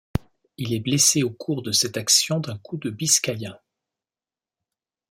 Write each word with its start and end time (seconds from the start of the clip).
Il 0.57 0.73
est 0.73 0.79
blessé 0.79 1.21
au 1.21 1.29
cours 1.29 1.61
de 1.61 1.71
cette 1.71 1.95
action 1.95 2.39
d’un 2.39 2.57
coup 2.57 2.77
de 2.77 2.89
biscaïen. 2.89 3.59